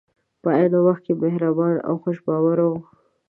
په 0.41 0.49
عین 0.57 0.73
وخت 0.87 1.01
کې 1.05 1.13
مهربان 1.23 1.75
او 1.87 1.93
خوش 2.01 2.17
باوره 2.27 2.65
وو. 2.69 2.79